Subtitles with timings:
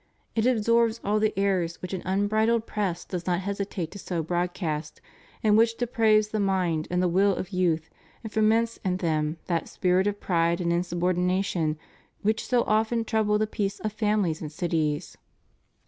[0.35, 4.99] It absorbs all the errors which an unbridled press does not hesitate to sow broadcast
[5.43, 7.87] and which depraves the mind and the will of youth
[8.23, 11.77] and foments in them that spirit of pride and insubordination
[12.23, 15.17] which so often trouble the peace of families and cities.